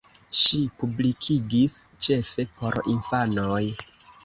[0.37, 3.63] Ŝi publikigis ĉefe por infanoj.